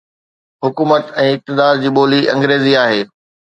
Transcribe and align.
حڪومت 0.67 1.11
۽ 1.25 1.27
اقتدار 1.35 1.83
جي 1.85 1.93
ٻولي 1.99 2.25
انگريزي 2.35 2.77
آهي. 2.89 3.01